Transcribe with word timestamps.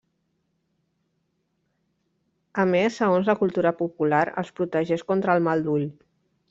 A 2.65 2.67
més, 2.71 2.99
segons 3.03 3.33
la 3.33 3.39
cultura 3.45 3.77
popular, 3.85 4.27
els 4.45 4.53
protegeix 4.61 5.07
contra 5.13 5.39
el 5.41 5.51
mal 5.51 5.67
d'ull. 5.71 5.91